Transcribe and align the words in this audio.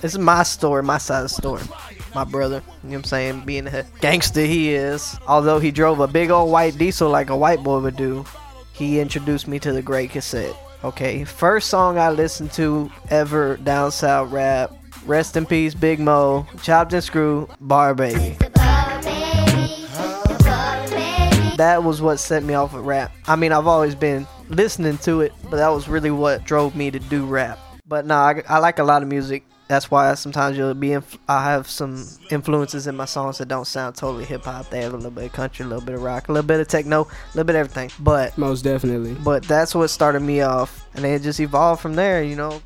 This 0.00 0.12
is 0.14 0.18
my 0.18 0.42
story, 0.42 0.82
my 0.82 0.96
side 0.96 1.18
of 1.18 1.24
the 1.24 1.28
story. 1.28 1.62
My 2.14 2.24
brother, 2.24 2.62
you 2.82 2.90
know 2.90 2.90
what 2.90 2.94
I'm 2.96 3.04
saying? 3.04 3.44
Being 3.44 3.64
the 3.64 3.84
gangster 4.00 4.40
he 4.40 4.72
is. 4.74 5.18
Although 5.28 5.58
he 5.58 5.70
drove 5.70 6.00
a 6.00 6.06
big 6.06 6.30
old 6.30 6.50
white 6.50 6.78
diesel 6.78 7.10
like 7.10 7.28
a 7.28 7.36
white 7.36 7.62
boy 7.62 7.80
would 7.80 7.96
do, 7.96 8.24
he 8.72 9.00
introduced 9.00 9.46
me 9.46 9.58
to 9.58 9.72
the 9.72 9.82
great 9.82 10.10
cassette. 10.10 10.56
Okay, 10.82 11.24
first 11.24 11.68
song 11.68 11.98
I 11.98 12.10
listened 12.10 12.52
to 12.52 12.90
ever 13.10 13.58
down 13.58 13.90
south 13.90 14.32
rap. 14.32 14.72
Rest 15.04 15.36
in 15.36 15.44
peace, 15.44 15.74
Big 15.74 16.00
Moe, 16.00 16.46
Chopped 16.62 16.94
and 16.94 17.04
Screw, 17.04 17.48
Barre 17.60 17.94
Baby. 17.94 18.36
That 21.56 21.82
was 21.84 22.00
what 22.00 22.16
set 22.16 22.42
me 22.42 22.54
off 22.54 22.72
with 22.72 22.84
rap. 22.84 23.12
I 23.26 23.36
mean, 23.36 23.52
I've 23.52 23.66
always 23.66 23.94
been 23.94 24.26
listening 24.48 24.96
to 24.98 25.20
it, 25.20 25.32
but 25.44 25.56
that 25.56 25.68
was 25.68 25.86
really 25.86 26.10
what 26.10 26.44
drove 26.44 26.74
me 26.74 26.90
to 26.90 26.98
do 26.98 27.26
rap. 27.26 27.58
But 27.88 28.06
no, 28.06 28.16
I, 28.16 28.42
I 28.48 28.58
like 28.58 28.78
a 28.78 28.84
lot 28.84 29.02
of 29.02 29.08
music. 29.08 29.44
That's 29.68 29.90
why 29.90 30.14
sometimes 30.14 30.56
you'll 30.56 30.74
be. 30.74 30.92
Inf- 30.92 31.18
I 31.28 31.42
have 31.44 31.68
some 31.68 32.06
influences 32.30 32.86
in 32.86 32.96
my 32.96 33.04
songs 33.04 33.38
that 33.38 33.48
don't 33.48 33.64
sound 33.66 33.96
totally 33.96 34.24
hip 34.24 34.44
hop. 34.44 34.70
They 34.70 34.82
have 34.82 34.92
a 34.92 34.96
little 34.96 35.10
bit 35.10 35.24
of 35.24 35.32
country, 35.32 35.64
a 35.64 35.68
little 35.68 35.84
bit 35.84 35.96
of 35.96 36.02
rock, 36.02 36.28
a 36.28 36.32
little 36.32 36.46
bit 36.46 36.60
of 36.60 36.68
techno, 36.68 37.02
a 37.02 37.06
little 37.34 37.44
bit 37.44 37.56
of 37.56 37.60
everything. 37.68 37.90
But 37.98 38.36
Most 38.38 38.62
definitely. 38.62 39.14
but 39.14 39.42
that's 39.44 39.74
what 39.74 39.88
started 39.88 40.20
me 40.20 40.40
off, 40.42 40.86
and 40.94 41.04
it 41.04 41.22
just 41.22 41.40
evolved 41.40 41.82
from 41.82 41.94
there. 41.94 42.22
You 42.22 42.36
know, 42.36 42.62